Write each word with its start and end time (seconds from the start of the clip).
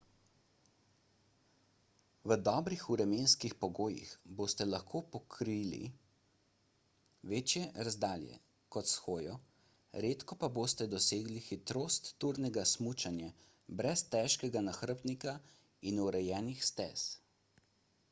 v 2.31 2.35
dobrih 2.47 2.83
vremenskih 2.93 3.55
pogojih 3.65 4.13
boste 4.39 4.65
lahko 4.69 5.01
pokrili 5.15 5.81
večje 7.33 7.61
razdalje 7.87 8.39
kot 8.77 8.89
s 8.91 8.95
hojo– 9.03 9.35
redko 10.07 10.37
pa 10.45 10.49
boste 10.57 10.87
dosegli 10.95 11.43
hitrost 11.49 12.09
turnega 12.25 12.63
smučanja 12.73 13.29
brez 13.83 14.03
težkega 14.17 14.65
nahrbtnika 14.71 15.35
in 15.93 16.01
urejenih 16.07 16.65
stez 16.71 17.05